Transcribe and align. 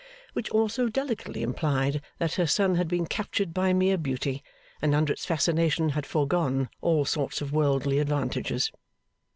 Which 0.33 0.49
also 0.49 0.89
delicately 0.89 1.43
implied 1.43 2.01
that 2.17 2.33
her 2.33 2.47
son 2.47 2.73
had 2.73 2.87
been 2.87 3.05
captured 3.05 3.53
by 3.53 3.71
mere 3.71 3.99
beauty, 3.99 4.43
and 4.81 4.95
under 4.95 5.13
its 5.13 5.27
fascination 5.27 5.89
had 5.89 6.07
forgone 6.07 6.69
all 6.81 7.05
sorts 7.05 7.39
of 7.39 7.53
worldly 7.53 7.99
advantages. 7.99 8.71